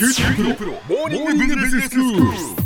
[0.00, 2.59] QTPRO モーニングビジネススクール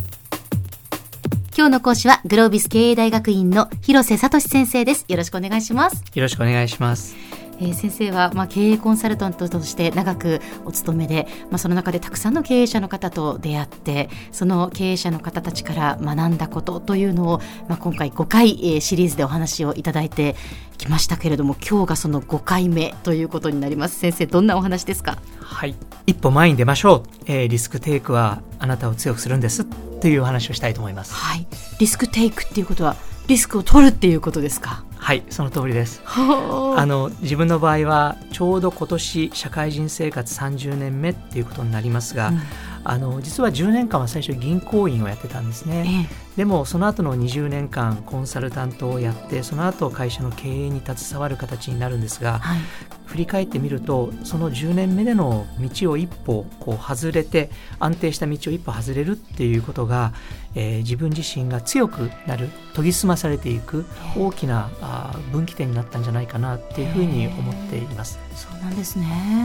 [1.65, 7.17] 今日の講師はグロービス経営大学院の広瀬聡先生ですよろしくお願いしますよろしくお願いします。
[7.59, 20.37] えー先生は、まあ、経営コンサルタントとして長くお勤めで、まあ、その中でたくさんの経営者の方と出会ってその経営者の方たちから学んだことというのを、まあ、今回5回、えーシリーズでお話をいただいて
[20.77, 25.17] きましたけれども今日がその5回目ということになります先生どんなお話ですか？
[25.41, 25.75] はい。
[26.07, 27.23] 一歩前に出ましょう。
[27.27, 29.65] えーリスクテイクはあなたを強くするんです。
[30.01, 31.13] というお話をしたいと思います。
[31.15, 31.47] はい
[31.79, 34.85] リスクテイクっていうことはリスクを取るっていうことですか？
[34.97, 36.01] はい、その通りです。
[36.07, 42.41] はあの自分の場合はちょうど今年社会人生活30年目っていうことになりますが、うん
[42.87, 46.07] あの実は10年間は最初銀行員をやってたんですね。
[46.11, 52.59] えでもその後の20年間コンサルタントをやってその後会社の経営に携わる形になるんですが、はい。
[53.07, 60.13] 振り返ってみるとその10年目での道を一歩こう外れて安定した道を一歩外れるっていうことが、
[60.57, 63.85] えー自分自身が強くなる研ぎ澄まされていく
[64.17, 68.19] 大きなあー分岐点になったんじゃないかなっていうふうに思っています。
[68.35, 69.05] そうなんですね。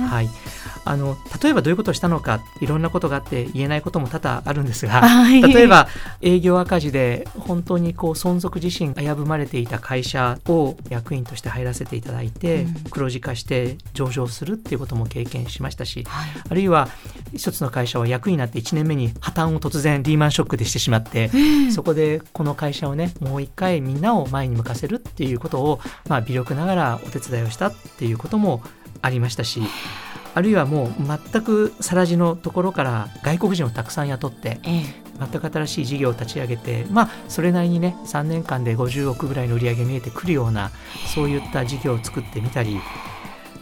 [0.10, 0.30] はい、
[0.86, 5.42] あの例えばどういうことをしたのかいろんなことがあって言えないことも多々あるんですが、はい。
[5.42, 5.88] 例えば
[6.22, 12.74] 営業赤字で本当にこう存続自身危ぶまれていた会社を役員として入らせていただいて、うん。
[12.90, 16.30] 黒字化して上場するっていうことも経験しましたしはい。
[16.50, 16.90] あるいは
[17.34, 21.30] 一つの会社は役員になって1年目に破綻を突然リーマンショックでしてしまって、
[21.72, 28.64] そこでこの会社をねもう一回みんなを前に向かせるっていうことを、まあ、微力ながらお手伝いをしたっていうことも
[29.02, 29.62] ありましたし
[30.36, 30.42] あ。
[30.42, 30.94] るいはもう
[31.32, 40.72] 全く更地のところから外国人をたくさん雇ってええ全く新しい事業を立ち上げてまあそれなりにね3年間で50億ぐらいの売り上げ見えてくるような
[41.14, 42.80] そういった事業を作ってみたり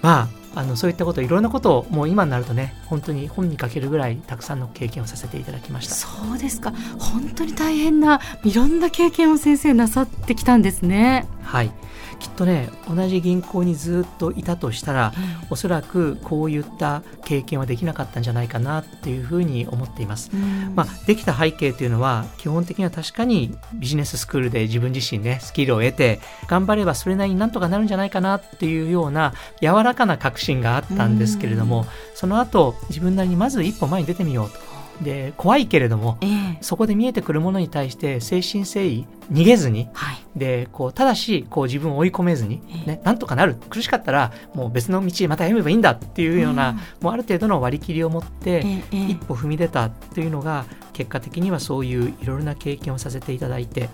[0.02, 5.94] まああのそういったこといろんなことをもう今になるとね本当に本に書けるぐらいたくさんの経験をさせていただきました。
[5.94, 11.28] そうですか本当に大変ないろんな経験を先生なさってきたんですね。
[11.44, 11.72] はい、
[12.20, 15.14] きっとね同じ銀行にずっといたとしたら
[15.50, 20.32] おそらくこういった経験はできなかったんじゃないかなっていうふうに思っています。
[20.34, 31.86] うんまあ、できた背景というのは基本的には確かにビジネススクールで自分自身ねスキルを得て頑張ればそれなりになんとかなるんじゃないかなっていうような柔らかな確信があったんですけれども
[32.16, 34.67] その後自分なりにまず一歩前に出てみようと。
[35.02, 36.58] で怖いけれどもええ。
[36.62, 40.18] そこで見えてくるものに対して誠心誠意逃げずにはい。
[40.36, 42.88] でこうただしこう自分を追い込めずに、ええ。
[42.88, 43.56] ね、なんとかなる。
[43.70, 46.78] 苦しかったらもう別の道へまた歩めばいいんだっていうような、うん。
[47.02, 50.66] もうある程度の割り切りを持って、一歩踏み出たっていうのが
[50.98, 53.90] 結果的にはそういういろいろな経験をさせていただいて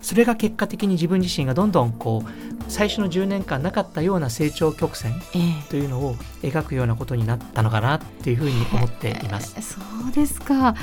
[0.00, 9.60] それが結果的に自分自身がどんどんこう最初の10年間なかったような成長曲線ええというのを描くようなことになったのかなっていうふうに思っています。
[9.60, 10.74] そうですか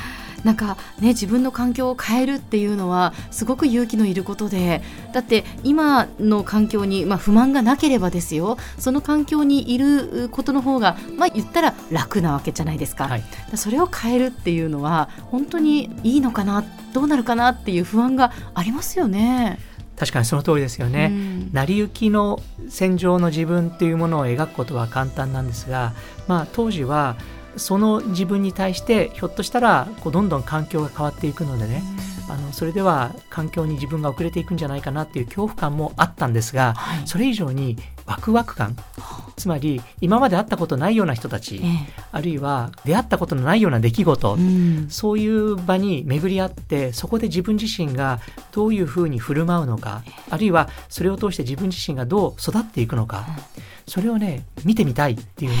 [0.44, 4.82] なんかね自分の環境を変えるっていうのはすごく勇気のいることで
[5.12, 19.58] だって今の環境に、まあ、不満がなければですよその環境にいることの方がまあ言ったら楽なわけじゃないですか,、はいそれを変えるっていうのは本当にいいのかなどうなるかなっていう不安がありますよね。
[19.96, 21.08] 確かにその通りですよね。
[21.12, 25.92] うん成り行きの戦場の自分っていうものを描くことは簡単なんですが、
[26.26, 27.16] まあ、当時は
[27.56, 31.82] その自分に対してひょっとしたらこうどんどん環境が変わっていくのでね、
[32.28, 37.06] あのそれでは環境に自分が遅れていくんじゃないかなっていう恐怖感もあったんですがはい。
[37.06, 37.76] それ以上に
[38.06, 38.76] ワクワク感
[39.36, 44.44] つまり今まで会ったことないような人たちえあるいは出会ったことのないような出来事えう
[44.86, 44.90] ん。
[44.90, 48.20] そういう場に巡り合ってそこで自分自身が
[48.52, 53.26] どういうふうに振る舞うのかあるいはそれを通して自分自身がどう育っていくのか
[53.86, 55.58] それをね見てみたいっていうね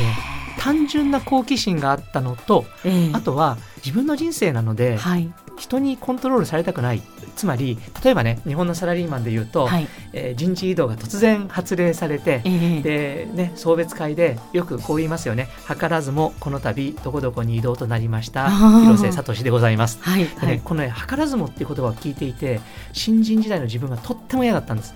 [0.58, 3.10] 単純な好奇心があったのとええ。
[3.12, 7.02] あとは自分の人生なのではい人にコントロールされたくない。
[7.36, 9.88] つまり例えばね日本のサラリーマンで言うと、はい。
[10.12, 12.82] えー人事異動が突然発令されてええ。
[12.82, 15.48] でね、送別会でよくこう言いますよね。
[15.66, 19.98] 図らずもこの度どこどこに移動となりました広瀬聡でございます。
[20.02, 20.48] はいではい。
[20.48, 22.60] ねこのね図らずもっていう言葉を聞いていて
[22.92, 24.94] 新人時代の自分がとっても嫌だったんです。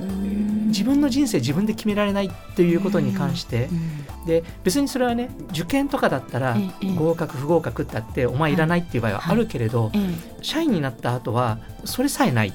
[0.00, 0.68] うん。
[0.68, 3.68] 自分の人生自分で決められないということに関して。
[3.70, 6.56] うんで別にそれはね受験とかだったら
[6.96, 9.98] 合格不合格ってあってお前いらないっていう場合はあるけれどえ
[10.42, 12.52] 社員になった後はそれさえないっ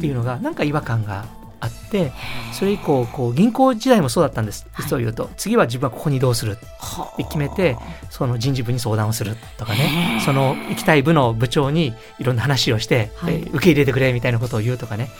[0.00, 1.24] ていうのがなんか違和感が
[1.60, 2.12] あって
[2.52, 4.86] それ以降こう銀行時代もそうだったんですはい。
[4.86, 5.30] 実を言うと。
[5.36, 7.16] 次は自分はここに移動するはあ。
[7.16, 7.76] で決めて
[8.08, 10.20] その人事部に相談をするとかね。
[10.24, 13.40] その行きたい部の部長にいろんな話をして、はい。
[13.40, 15.10] で受け入れてくれみたいなことを言うとかね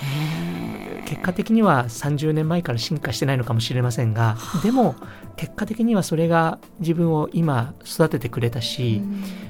[1.10, 4.94] 結結果的には30年前から進化してないのかもしれませんがでも
[5.36, 9.00] 結果的にはそれが自分を今育ててくれたし、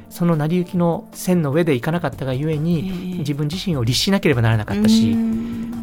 [0.08, 5.10] その成り行きの線の上でいかなかったがゆえに、自分自身を律しなければならなかったし、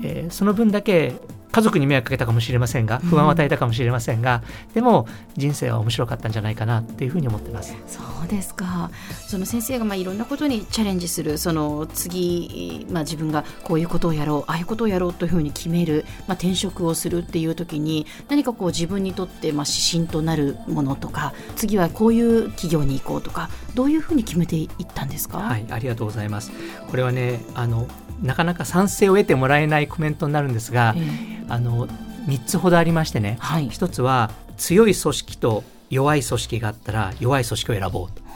[0.04, 1.14] えー、その分だけ
[1.58, 7.76] 家族に迷惑かけたかもしれませんが不安を与えたかもしれませんが、うん、でも人生は面白かったんじゃないかなっていうふうに思ってます。
[7.88, 8.92] そうですか。
[9.28, 25.40] その先生がまあいろんなことにチャレンジするその次、まあ、自分がこういうことをやろうああいうことをやろうというふうに決める、まあ、転職をするっていう時に何かこう自分にとってまあ指針となるものとか次はこういう企業に行こうとかどういうふうに決めていったんですか？
[25.40, 26.52] はいありがとうございます。
[26.88, 27.88] これはねあの
[28.22, 31.88] なかなか賛成を得てもらえないコメントになるんですが、えー、あの
[32.28, 38.28] 3つほどありましてね、はい、1つは強い組織と弱い組織があったら弱い組織を選ぼうと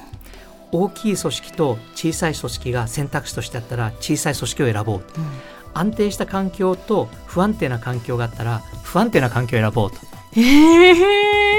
[0.71, 5.25] 大きい組織と小さい組織が選択肢としてあったら小さい組織を選ぼうと、うん、
[5.73, 9.97] 安定した環境と不安定な環境があったら不安定な環境を選ぼうと。
[10.33, 10.91] へ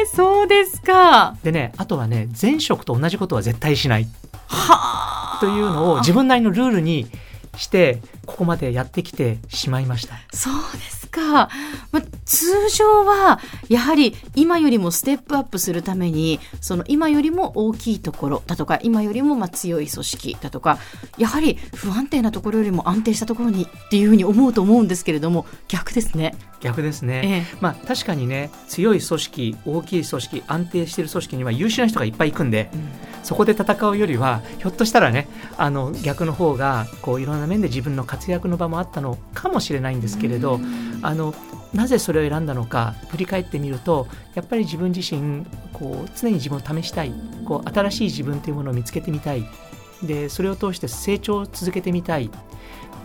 [0.00, 1.36] えそうですか。
[1.42, 4.06] でねあとはね前職と同じことは絶対しない。
[4.46, 7.06] はというのを自分なりのルールに
[7.56, 10.14] してここまでやってきてしまいました。
[10.32, 11.48] そうですか、
[11.90, 20.78] ま、通常はやはり今よりもステップアップするためにその今よりも大きいところだとか今よりもまあ強い組織だとか
[21.18, 26.34] やはり不安定なところよりも安定したところにっていうふうに思うと思うんですけれども逆ですね。
[26.60, 32.88] 逆ですね、ええ、まあ確かにね強い組織大きい組織安定している組織には優秀な人がいっぱい行くんで、うん、
[33.24, 35.26] そこで戦うよりはひょっとしたらね
[35.58, 40.60] あの逆の方がこういろんな面で自分の活躍の場もあったのかもしれないんですけれど、
[41.02, 41.34] あの
[41.74, 47.12] なぜそれを選んだのか振り返ってみるとやっぱり自分自身こう常に自分を試したい
[47.44, 49.44] こう新しい自分というものを見つけてみたい。
[50.02, 52.30] でそれを通して成長を続けてみたい。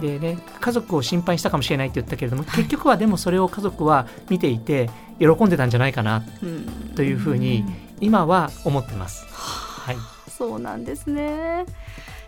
[0.01, 4.89] でね家族を心配したかもしれないって言ったけれども、結局はでもそれを家族は見ていて
[5.19, 6.23] 喜んでたんじゃないかな
[6.95, 7.63] というふうに
[7.99, 9.25] 今は思ってます。
[9.27, 9.95] はい、
[10.29, 11.65] そうなんですね。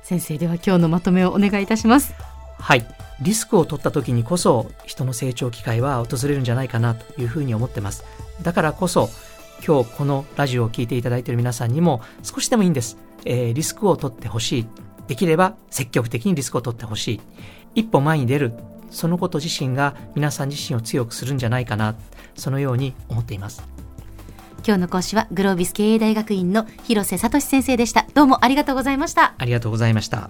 [0.02, 2.14] 先生では今日のまとめをお願いいたします。
[2.60, 8.06] はいリスクを取った時にこそ人の成長機会は訪れるんじゃないかなというふうに思ってます。
[8.42, 9.10] だからこそ
[9.66, 14.68] 今日このラジオを聴いていただいている皆さんにも少しでもいいんです、えー、リスクを取ってほしい。
[15.08, 17.22] できれば積極的にリスクを取ってほしい。
[17.76, 18.54] 一歩前に出る。
[18.92, 21.96] そのこと自身が皆さん自身を強くするんじゃないかな。
[22.36, 23.64] そのように思っています。
[24.66, 28.08] 今日の講師はグロービス経営大学院の広瀬聡先生でした。
[28.14, 29.36] どうもありがとうございました。
[29.38, 30.30] ありがとうございました